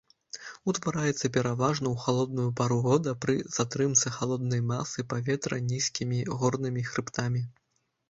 Ўтвараецца 0.69 1.29
пераважна 1.35 1.87
ў 1.93 2.05
халодную 2.05 2.47
пару 2.63 2.79
года 2.87 3.15
пры 3.27 3.37
затрымцы 3.59 4.17
халоднай 4.19 4.67
масы 4.75 5.09
паветра 5.15 5.63
нізкімі 5.71 6.27
горнымі 6.43 6.91
хрыбтамі. 6.93 7.49